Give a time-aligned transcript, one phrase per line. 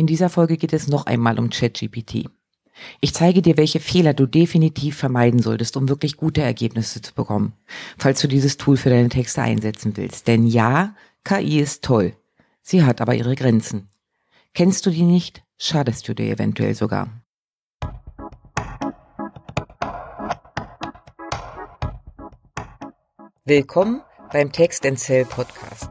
[0.00, 2.30] In dieser Folge geht es noch einmal um ChatGPT.
[3.02, 7.52] Ich zeige dir, welche Fehler du definitiv vermeiden solltest, um wirklich gute Ergebnisse zu bekommen,
[7.98, 10.26] falls du dieses Tool für deine Texte einsetzen willst.
[10.26, 12.14] Denn ja, KI ist toll.
[12.62, 13.90] Sie hat aber ihre Grenzen.
[14.54, 17.10] Kennst du die nicht, schadest du dir eventuell sogar.
[23.44, 24.00] Willkommen
[24.32, 25.90] beim Text Cell Podcast.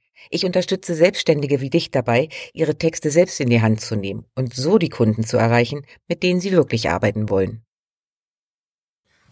[0.29, 4.53] Ich unterstütze Selbstständige wie dich dabei, ihre Texte selbst in die Hand zu nehmen und
[4.53, 7.63] so die Kunden zu erreichen, mit denen sie wirklich arbeiten wollen.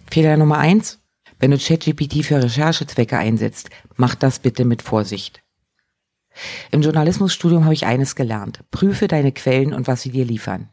[0.09, 0.99] Fehler Nummer eins.
[1.39, 5.41] Wenn du ChatGPT für Recherchezwecke einsetzt, mach das bitte mit Vorsicht.
[6.71, 8.61] Im Journalismusstudium habe ich eines gelernt.
[8.71, 10.69] Prüfe deine Quellen und was sie dir liefern.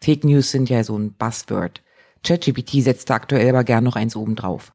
[0.00, 1.82] Fake News sind ja so ein Buzzword.
[2.24, 4.72] ChatGPT setzt da aktuell aber gern noch eins obendrauf.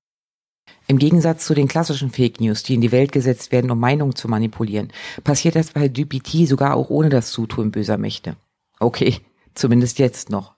[0.88, 4.16] Im Gegensatz zu den klassischen Fake News, die in die Welt gesetzt werden, um Meinungen
[4.16, 4.92] zu manipulieren,
[5.24, 8.38] passiert das bei GPT sogar auch ohne das Zutun böser Mächte.
[8.80, 9.18] Okay,
[9.54, 10.56] zumindest jetzt noch.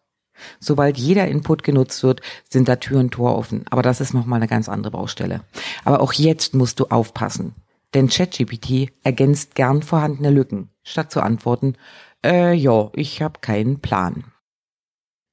[0.59, 4.37] Sobald jeder Input genutzt wird, sind da Tür und Tor offen, aber das ist nochmal
[4.37, 5.41] eine ganz andere Baustelle.
[5.83, 7.55] Aber auch jetzt musst du aufpassen,
[7.93, 11.75] denn ChatGPT ergänzt gern vorhandene Lücken, statt zu antworten,
[12.25, 14.25] äh, ja, ich habe keinen Plan.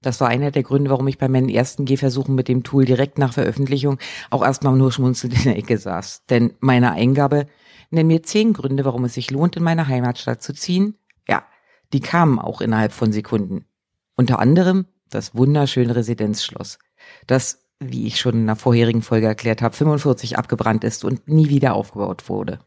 [0.06, 3.18] Das war einer der Gründe, warum ich bei meinen ersten Gehversuchen mit dem Tool direkt
[3.18, 3.98] nach Veröffentlichung
[4.30, 6.26] auch erstmal nur schmunzelnd in der Ecke saß.
[6.30, 7.48] Denn meine Eingabe,
[7.90, 10.94] nenn mir zehn Gründe, warum es sich lohnt, in meine Heimatstadt zu ziehen,
[11.26, 11.42] ja,
[11.92, 13.64] die kamen auch innerhalb von Sekunden.
[14.14, 16.78] Unter anderem das wunderschöne Residenzschloss,
[17.26, 21.48] das, wie ich schon in einer vorherigen Folge erklärt habe, 45 abgebrannt ist und nie
[21.48, 22.60] wieder aufgebaut wurde.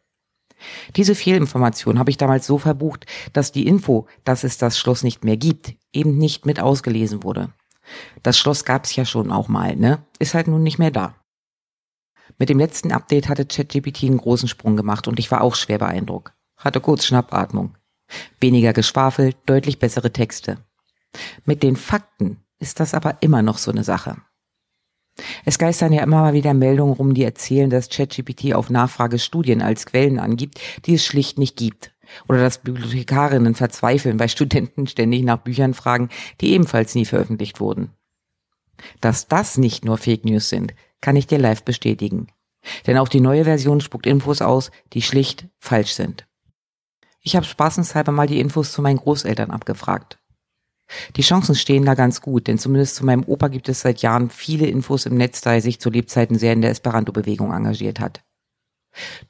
[0.96, 5.24] Diese Fehlinformation habe ich damals so verbucht, dass die Info, dass es das Schloss nicht
[5.24, 7.54] mehr gibt, eben nicht mit ausgelesen wurde.
[8.24, 10.06] Das Schloss gab's ja schon auch mal, ne?
[10.20, 11.16] Ist halt nun nicht mehr da.
[12.38, 15.80] Mit dem letzten Update hatte ChatGPT einen großen Sprung gemacht und ich war auch schwer
[15.80, 16.34] beeindruckt.
[16.58, 17.76] Hatte kurz Schnappatmung.
[18.40, 20.58] Weniger Geschwafel, deutlich bessere Texte.
[21.46, 24.18] Mit den Fakten ist das aber immer noch so eine Sache.
[25.46, 29.62] Es geistern ja immer mal wieder Meldungen rum, die erzählen, dass ChatGPT auf Nachfrage Studien
[29.62, 31.92] als Quellen angibt, die es schlicht nicht gibt.
[32.28, 36.10] Oder dass Bibliothekarinnen verzweifeln, weil Studenten ständig nach Büchern fragen,
[36.42, 37.92] die ebenfalls nie veröffentlicht wurden.
[39.02, 42.28] Dass das nicht nur Fake News sind, kann ich dir live bestätigen.
[42.88, 46.26] Denn auch die neue Version spuckt Infos aus, die schlicht falsch sind.
[47.22, 50.19] Ich habe spaßenshalber mal die Infos zu meinen Großeltern abgefragt.
[51.16, 54.30] Die Chancen stehen da ganz gut, denn zumindest zu meinem Opa gibt es seit Jahren
[54.30, 58.22] viele Infos im Netz, da er sich zu Lebzeiten sehr in der Esperanto-Bewegung engagiert hat.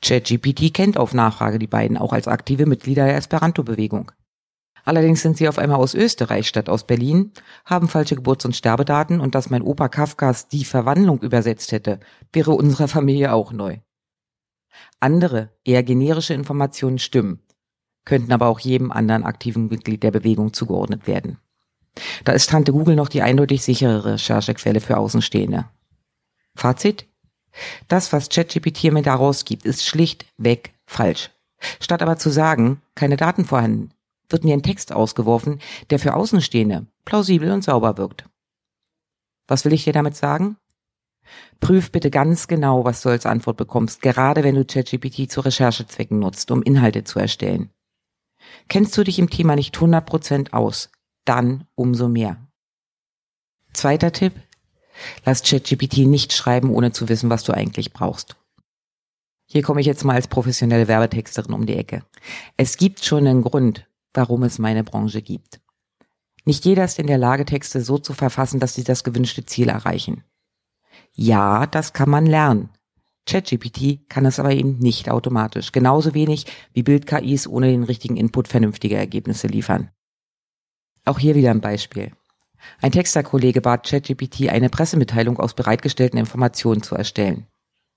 [0.02, 4.12] ChatGPT kennt auf Nachfrage die beiden auch als aktive Mitglieder der Esperanto-Bewegung.
[4.86, 7.32] Allerdings sind sie auf einmal aus Österreich statt aus Berlin,
[7.66, 12.00] haben falsche Geburts- und Sterbedaten und dass mein Opa Kafkas die Verwandlung übersetzt hätte,
[12.32, 13.80] wäre unserer Familie auch neu.
[15.00, 17.42] Andere, eher generische Informationen stimmen,
[18.06, 21.38] könnten aber auch jedem anderen aktiven Mitglied der Bewegung zugeordnet werden.
[22.24, 25.66] Da ist Tante Google noch die eindeutig sichere Recherchequelle für Außenstehende.
[26.56, 27.08] Fazit?
[27.88, 31.32] Das, was ChatGPT mir da rausgibt, ist schlichtweg falsch.
[31.80, 33.92] Statt aber zu sagen, keine Daten vorhanden,
[34.30, 38.26] wird mir ein Text ausgeworfen, der für Außenstehende plausibel und sauber wirkt.
[39.48, 40.58] Was will ich dir damit sagen?
[41.60, 46.20] Prüf bitte ganz genau, was du als Antwort bekommst, gerade wenn du ChatGPT zu Recherchezwecken
[46.20, 47.72] nutzt, um Inhalte zu erstellen.
[48.68, 50.90] Kennst du dich im Thema nicht 100% aus,
[51.30, 52.38] dann umso mehr.
[53.72, 54.34] Zweiter Tipp.
[55.26, 58.36] Lass ChatGPT nicht schreiben, ohne zu wissen, was du eigentlich brauchst.
[59.46, 62.04] Hier komme ich jetzt mal als professionelle Werbetexterin um die Ecke.
[62.58, 65.62] Es gibt schon einen Grund, warum es meine Branche gibt.
[66.46, 69.70] Nicht jeder ist in der Lage, Texte so zu verfassen, dass sie das gewünschte Ziel
[69.70, 70.24] erreichen.
[71.14, 72.70] Ja, das kann man lernen.
[73.28, 75.72] ChatGPT kann es aber eben nicht automatisch.
[75.72, 79.92] Genauso wenig wie Bild-KIs ohne den richtigen Input vernünftige Ergebnisse liefern.
[81.06, 82.12] Auch hier wieder ein Beispiel.
[82.82, 87.48] Ein Texterkollege bat ChatGPT eine Pressemitteilung aus bereitgestellten Informationen zu erstellen.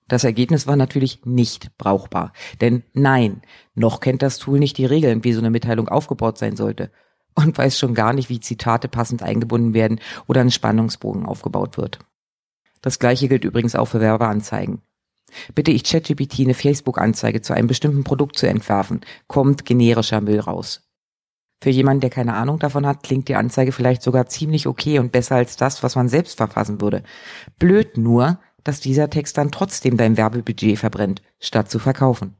[0.08, 2.32] Das Ergebnis war natürlich nicht brauchbar.
[2.60, 3.42] Denn nein,
[3.74, 6.90] noch kennt das Tool nicht die Regeln, wie so eine Mitteilung aufgebaut sein sollte.
[7.34, 11.98] Und weiß schon gar nicht, wie Zitate passend eingebunden werden oder ein Spannungsbogen aufgebaut wird.
[12.82, 14.82] Das gleiche gilt übrigens auch für Werbeanzeigen.
[15.54, 20.82] Bitte ich ChatGPT eine Facebook-Anzeige zu einem bestimmten Produkt zu entwerfen, kommt generischer Müll raus.
[21.62, 25.12] Für jemanden, der keine Ahnung davon hat, klingt die Anzeige vielleicht sogar ziemlich okay und
[25.12, 27.04] besser als das, was man selbst verfassen würde.
[27.60, 32.34] Blöd nur, dass dieser Text dann trotzdem dein Werbebudget verbrennt, statt zu verkaufen.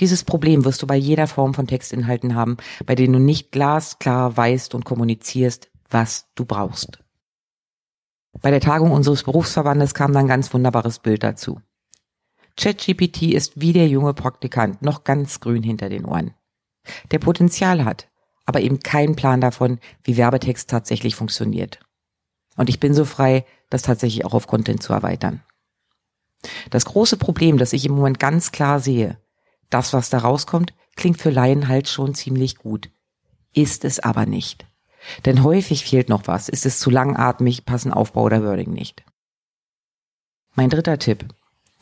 [0.00, 2.56] Dieses Problem wirst du bei jeder Form von Textinhalten haben,
[2.86, 6.98] bei denen du nicht glasklar weißt und kommunizierst, was du brauchst.
[8.42, 11.60] Bei der Tagung unseres Berufsverbandes kam dann ein ganz wunderbares Bild dazu.
[12.56, 16.34] ChatGPT ist wie der junge Praktikant, noch ganz grün hinter den Ohren
[17.10, 18.08] der Potenzial hat,
[18.44, 21.80] aber eben keinen Plan davon, wie Werbetext tatsächlich funktioniert.
[22.56, 25.42] Und ich bin so frei, das tatsächlich auch auf Content zu erweitern.
[26.70, 29.18] Das große Problem, das ich im Moment ganz klar sehe,
[29.68, 32.90] das, was da rauskommt, klingt für Laien halt schon ziemlich gut.
[33.52, 34.66] Ist es aber nicht.
[35.24, 39.04] Denn häufig fehlt noch was, ist es zu langatmig, passen Aufbau oder Wording nicht.
[40.54, 41.26] Mein dritter Tipp.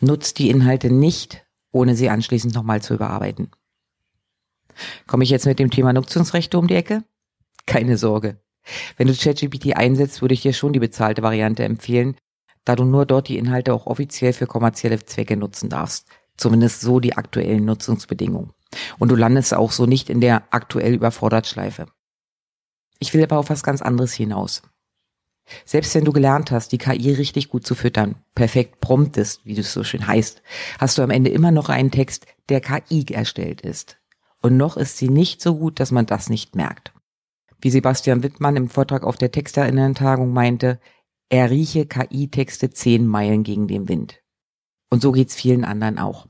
[0.00, 3.50] Nutzt die Inhalte nicht, ohne sie anschließend nochmal zu überarbeiten.
[5.06, 7.04] Komme ich jetzt mit dem Thema Nutzungsrechte um die Ecke?
[7.66, 8.40] Keine Sorge.
[8.96, 12.16] Wenn du ChatGPT einsetzt, würde ich dir schon die bezahlte Variante empfehlen,
[12.64, 16.06] da du nur dort die Inhalte auch offiziell für kommerzielle Zwecke nutzen darfst.
[16.36, 18.52] Zumindest so die aktuellen Nutzungsbedingungen.
[18.98, 21.86] Und du landest auch so nicht in der aktuell überfordert Schleife.
[22.98, 24.62] Ich will aber auf was ganz anderes hinaus.
[25.64, 29.72] Selbst wenn du gelernt hast, die KI richtig gut zu füttern, perfekt promptest, wie es
[29.72, 30.42] so schön heißt,
[30.78, 33.98] hast du am Ende immer noch einen Text, der KI erstellt ist.
[34.40, 36.93] Und noch ist sie nicht so gut, dass man das nicht merkt.
[37.61, 40.79] Wie Sebastian Wittmann im Vortrag auf der Texterinnentagung meinte,
[41.29, 44.23] er rieche KI-Texte zehn Meilen gegen den Wind.
[44.90, 46.26] Und so geht's vielen anderen auch.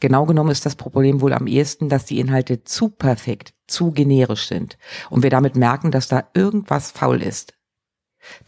[0.00, 4.48] Genau genommen ist das Problem wohl am ehesten, dass die Inhalte zu perfekt, zu generisch
[4.48, 4.76] sind
[5.08, 7.54] und wir damit merken, dass da irgendwas faul ist.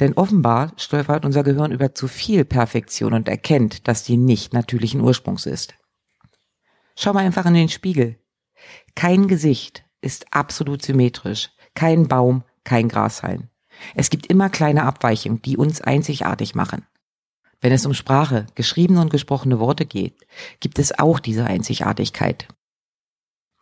[0.01, 5.01] Denn offenbar stolpert unser Gehirn über zu viel Perfektion und erkennt, dass die nicht natürlichen
[5.01, 5.75] Ursprungs ist.
[6.97, 8.19] Schau mal einfach in den Spiegel.
[8.95, 13.49] Kein Gesicht ist absolut symmetrisch, kein Baum, kein Grashalm.
[13.95, 16.87] Es gibt immer kleine Abweichungen, die uns einzigartig machen.
[17.61, 20.27] Wenn es um Sprache, geschriebene und gesprochene Worte geht,
[20.61, 22.47] gibt es auch diese Einzigartigkeit.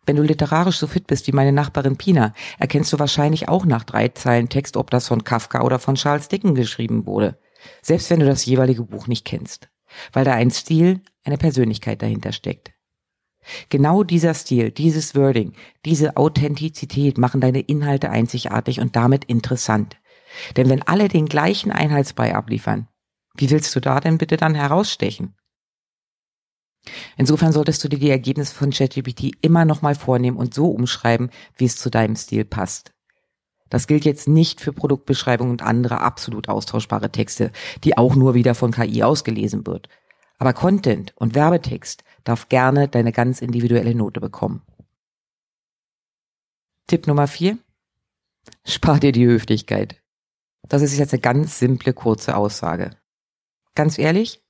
[0.05, 3.85] Wenn du literarisch so fit bist wie meine Nachbarin Pina, erkennst du wahrscheinlich auch nach
[3.85, 7.39] drei Zeilen Text, ob das von Kafka oder von Charles Dickens geschrieben wurde,
[7.83, 9.71] selbst wenn du das jeweilige Buch nicht kennst,
[10.13, 12.73] weil da ein Stil, eine Persönlichkeit dahinter steckt.
[13.69, 15.53] Genau dieser Stil, dieses Wording,
[15.85, 19.97] diese Authentizität machen deine Inhalte einzigartig und damit interessant.
[20.57, 22.89] Denn wenn alle den gleichen Einheitsbrei abliefern,
[23.37, 25.35] wie willst du da denn bitte dann herausstechen?
[27.17, 31.67] Insofern solltest du dir die Ergebnisse von ChatGPT immer nochmal vornehmen und so umschreiben, wie
[31.67, 32.93] es zu deinem Stil passt.
[33.71, 37.53] Das gilt jetzt nicht für Produktbeschreibungen und andere absolut austauschbare Texte,
[37.85, 39.89] die auch nur wieder von KI ausgelesen wird.
[40.39, 44.63] Aber Content und Werbetext darf gerne deine ganz individuelle Note bekommen.
[46.87, 47.59] Tipp Nummer vier.
[48.65, 50.03] Spar dir die Höflichkeit.
[50.69, 52.91] Das ist jetzt eine ganz simple, kurze Aussage.
[53.75, 54.43] Ganz ehrlich,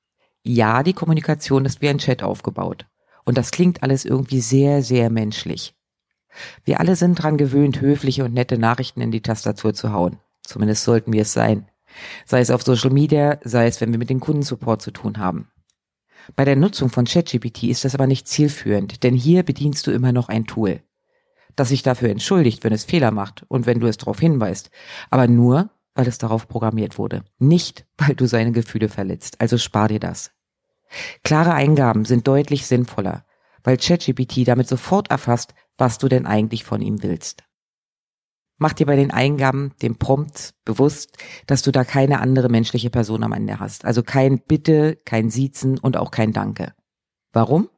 [0.42, 2.86] ja, die Kommunikation ist wie ein Chat aufgebaut.
[3.24, 5.74] Und das klingt alles irgendwie sehr, sehr menschlich.
[6.64, 10.18] Wir alle sind dran gewöhnt, höfliche und nette Nachrichten in die Tastatur zu hauen.
[10.42, 11.68] Zumindest sollten wir es sein.
[12.24, 15.50] Sei es auf Social Media, sei es, wenn wir mit dem Kundensupport zu tun haben.
[16.36, 20.12] Bei der Nutzung von ChatGPT ist das aber nicht zielführend, denn hier bedienst du immer
[20.12, 20.80] noch ein Tool,
[21.56, 24.70] das sich dafür entschuldigt, wenn es Fehler macht und wenn du es darauf hinweist,
[25.10, 29.88] aber nur, weil es darauf programmiert wurde, nicht, weil du seine Gefühle verletzt, also spar
[29.88, 30.32] dir das.
[31.24, 33.24] Klare Eingaben sind deutlich sinnvoller,
[33.64, 37.44] weil ChatGPT damit sofort erfasst, was du denn eigentlich von ihm willst.
[38.62, 43.24] Mach dir bei den Eingaben, dem Prompt bewusst, dass du da keine andere menschliche Person
[43.24, 43.84] am Ende hast.
[43.84, 46.72] Also kein Bitte, kein Siezen und auch kein Danke.
[47.32, 47.68] Warum?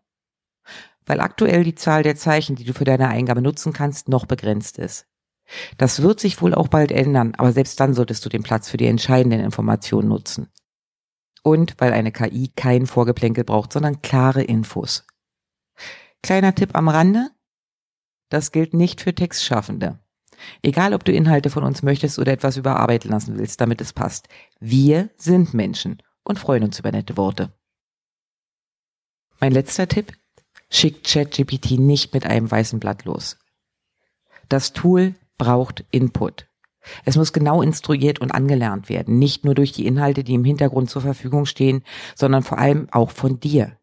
[1.06, 4.78] Weil aktuell die Zahl der Zeichen, die du für deine Eingabe nutzen kannst, noch begrenzt
[4.78, 5.06] ist.
[5.78, 8.76] Das wird sich wohl auch bald ändern, aber selbst dann solltest du den Platz für
[8.76, 10.52] die entscheidenden Informationen nutzen.
[11.42, 15.06] Und weil eine KI kein Vorgeplänkel braucht, sondern klare Infos.
[16.22, 17.30] Kleiner Tipp am Rande.
[18.28, 20.03] Das gilt nicht für Textschaffende.
[20.62, 24.28] Egal, ob du Inhalte von uns möchtest oder etwas überarbeiten lassen willst, damit es passt.
[24.60, 27.52] Wir sind Menschen und freuen uns über nette Worte.
[29.40, 30.12] Mein letzter Tipp.
[30.70, 33.38] Schickt ChatGPT nicht mit einem weißen Blatt los.
[34.48, 36.48] Das Tool braucht Input.
[37.04, 40.90] Es muss genau instruiert und angelernt werden, nicht nur durch die Inhalte, die im Hintergrund
[40.90, 41.82] zur Verfügung stehen,
[42.14, 43.78] sondern vor allem auch von dir.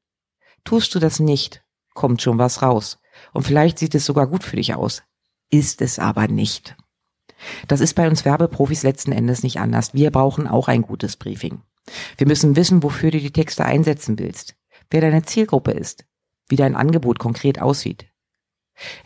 [0.64, 1.64] Tust du das nicht,
[1.94, 3.00] kommt schon was raus.
[3.34, 5.04] Und vielleicht sieht es sogar gut für dich aus
[5.52, 6.76] ist es aber nicht.
[7.68, 9.94] Das ist bei uns Werbeprofis letzten Endes nicht anders.
[9.94, 11.62] Wir brauchen auch ein gutes Briefing.
[12.18, 14.56] Wir müssen wissen, wofür du die Texte einsetzen willst,
[14.90, 16.06] wer deine Zielgruppe ist,
[16.48, 18.08] wie dein Angebot konkret aussieht.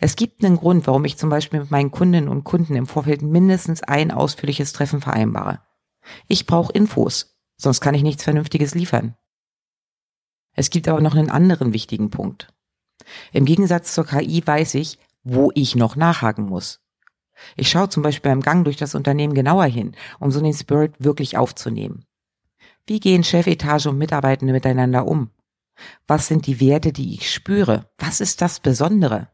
[0.00, 3.22] Es gibt einen Grund, warum ich zum Beispiel mit meinen Kundinnen und Kunden im Vorfeld
[3.22, 5.60] mindestens ein ausführliches Treffen vereinbare.
[6.28, 9.16] Ich brauche Infos, sonst kann ich nichts Vernünftiges liefern.
[10.52, 12.54] Es gibt aber noch einen anderen wichtigen Punkt.
[13.32, 14.98] Im Gegensatz zur KI weiß ich,
[15.28, 16.80] wo ich noch nachhaken muss.
[17.56, 20.94] Ich schaue zum Beispiel beim Gang durch das Unternehmen genauer hin, um so den Spirit
[21.00, 22.04] wirklich aufzunehmen.
[22.86, 25.30] Wie gehen Chefetage und Mitarbeitende miteinander um?
[26.06, 27.90] Was sind die Werte, die ich spüre?
[27.98, 29.28] Was ist das Besondere?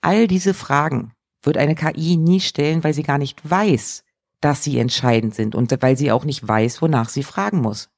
[0.00, 4.04] All diese Fragen wird eine KI nie stellen, weil sie gar nicht weiß,
[4.40, 7.90] dass sie entscheidend sind und weil sie auch nicht weiß, wonach sie fragen muss.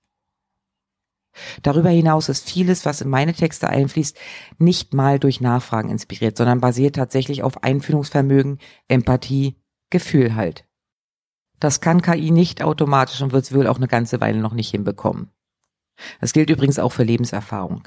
[1.63, 4.19] Darüber hinaus ist vieles, was in meine Texte einfließt,
[4.59, 8.59] nicht mal durch Nachfragen inspiriert, sondern basiert tatsächlich auf Einfühlungsvermögen,
[8.89, 9.57] Empathie,
[9.91, 10.65] Gefühl halt.
[11.61, 14.71] Das kann KI nicht automatisch und wird es wohl auch eine ganze Weile noch nicht
[14.71, 15.31] hinbekommen.
[16.21, 17.85] Das gilt übrigens auch für Lebenserfahrung.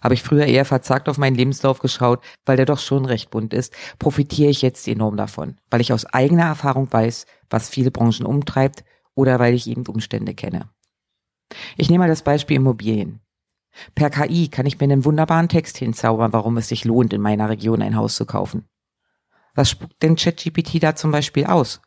[0.00, 3.52] Habe ich früher eher verzagt auf meinen Lebenslauf geschaut, weil der doch schon recht bunt
[3.52, 8.26] ist, profitiere ich jetzt enorm davon, weil ich aus eigener Erfahrung weiß, was viele Branchen
[8.26, 8.84] umtreibt
[9.14, 10.68] oder weil ich eben Umstände kenne.
[11.76, 13.20] Ich nehme mal das Beispiel Immobilien.
[13.94, 17.48] Per KI kann ich mir einen wunderbaren Text hinzaubern, warum es sich lohnt, in meiner
[17.48, 18.68] Region ein Haus zu kaufen.
[19.54, 21.80] Was spuckt denn ChatGPT da zum Beispiel aus?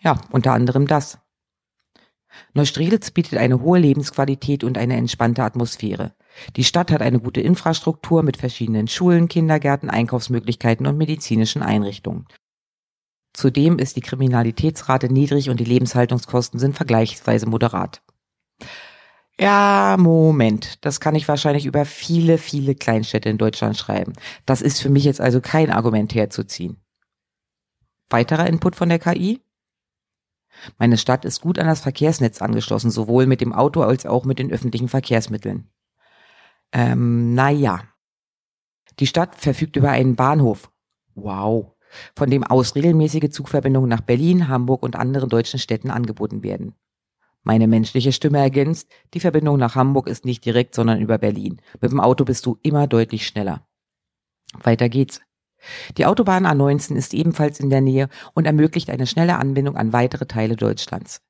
[0.00, 1.18] Ja, unter anderem das.
[2.52, 6.14] Neustrelitz bietet eine hohe Lebensqualität und eine entspannte Atmosphäre.
[6.56, 12.26] Die Stadt hat eine gute Infrastruktur mit verschiedenen Schulen, Kindergärten, Einkaufsmöglichkeiten und medizinischen Einrichtungen.
[13.32, 18.02] Zudem ist die Kriminalitätsrate niedrig und die Lebenshaltungskosten sind vergleichsweise moderat.
[19.38, 20.84] Ja, Moment.
[20.84, 24.14] Das kann ich wahrscheinlich über viele, viele Kleinstädte in Deutschland schreiben.
[24.46, 26.78] Das ist für mich jetzt also kein Argument herzuziehen.
[28.08, 29.42] Weiterer Input von der KI?
[30.78, 34.38] Meine Stadt ist gut an das Verkehrsnetz angeschlossen, sowohl mit dem Auto als auch mit
[34.38, 35.68] den öffentlichen Verkehrsmitteln.
[36.72, 37.82] Ähm, naja.
[38.98, 40.70] Die Stadt verfügt über einen Bahnhof.
[41.14, 41.72] Wow.
[42.16, 46.74] Von dem aus regelmäßige Zugverbindungen nach Berlin, Hamburg und anderen deutschen Städten angeboten werden.
[47.46, 51.60] Meine menschliche Stimme ergänzt, die Verbindung nach Hamburg ist nicht direkt, sondern über Berlin.
[51.80, 53.64] Mit dem Auto bist du immer deutlich schneller.
[54.64, 55.20] Weiter geht's.
[55.96, 60.26] Die Autobahn A19 ist ebenfalls in der Nähe und ermöglicht eine schnelle Anbindung an weitere
[60.26, 61.22] Teile Deutschlands.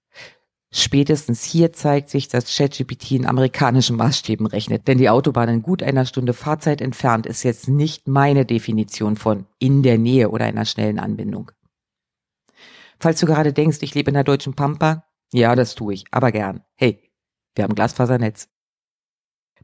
[0.73, 5.83] Spätestens hier zeigt sich, dass ChatGPT in amerikanischen Maßstäben rechnet, denn die Autobahn in gut
[5.83, 10.65] einer Stunde Fahrzeit entfernt ist jetzt nicht meine Definition von in der Nähe oder einer
[10.65, 11.51] schnellen Anbindung.
[12.99, 16.33] Falls du gerade denkst, ich lebe in der deutschen Pampa, ja, das tue ich, aber
[16.33, 16.63] gern.
[16.77, 17.11] Hey,
[17.55, 18.49] wir haben Glasfasernetz.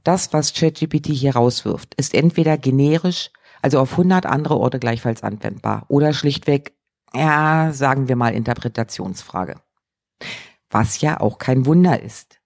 [0.05, 5.87] Das, was ChatGPT hier rauswirft, ist entweder generisch, also auf 100 andere Orte gleichfalls anwendbar,
[5.89, 6.75] oder schlichtweg,
[7.15, 9.61] ja, sagen wir mal Interpretationsfrage.
[10.71, 12.41] Was ja auch kein Wunder ist.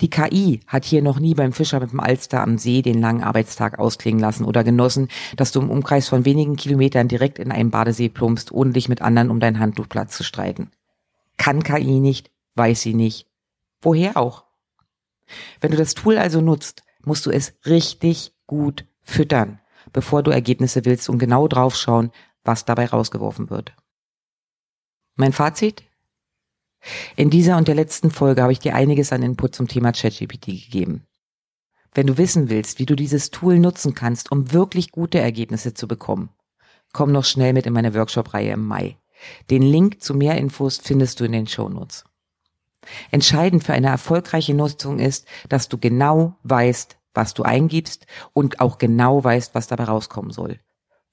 [0.00, 3.24] Die KI hat hier noch nie beim Fischer mit dem Alster am See den langen
[3.24, 7.70] Arbeitstag ausklingen lassen oder genossen, dass du im Umkreis von wenigen Kilometern direkt in einen
[7.70, 10.70] Badesee plumpst, ohne dich mit anderen um dein Handtuchplatz zu streiten.
[11.36, 13.28] Kann KI nicht, weiß sie nicht.
[13.80, 14.44] Woher auch?
[15.60, 19.60] Wenn du das Tool also nutzt, musst du es richtig gut füttern,
[19.92, 22.10] bevor du Ergebnisse willst und genau draufschauen,
[22.44, 23.74] was dabei rausgeworfen wird.
[25.16, 25.84] Mein Fazit?
[27.16, 30.46] In dieser und der letzten Folge habe ich dir einiges an Input zum Thema ChatGPT
[30.46, 31.06] gegeben.
[31.94, 35.86] Wenn du wissen willst, wie du dieses Tool nutzen kannst, um wirklich gute Ergebnisse zu
[35.86, 36.30] bekommen,
[36.92, 38.98] komm noch schnell mit in meine Workshop-Reihe im Mai.
[39.50, 42.04] Den Link zu mehr Infos findest du in den Shownotes.
[43.10, 48.78] Entscheidend für eine erfolgreiche Nutzung ist, dass du genau weißt, was du eingibst und auch
[48.78, 50.60] genau weißt, was dabei rauskommen soll.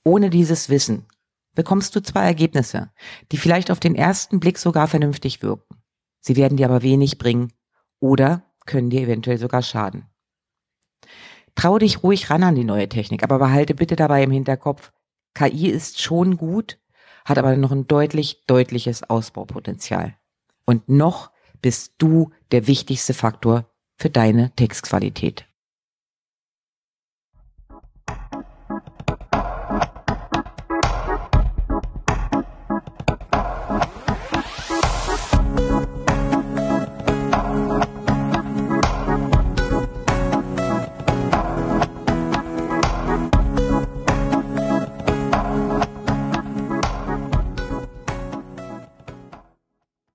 [0.04, 1.06] Ohne dieses Wissen
[1.54, 2.92] bekommst du zwar Ergebnisse,
[3.32, 5.78] die vielleicht auf den ersten Blick sogar vernünftig wirken.
[6.20, 7.54] Sie werden dir aber wenig bringen
[8.00, 10.06] oder können dir eventuell sogar schaden.
[11.56, 14.92] Trau dich ruhig ran an die neue Technik, aber behalte bitte dabei im Hinterkopf,
[15.34, 16.80] KI ist schon gut,
[17.26, 20.16] hat aber noch ein deutlich, deutliches Ausbaupotenzial.
[20.66, 23.66] Und noch bist du der wichtigste Faktor
[23.98, 25.46] für deine Textqualität.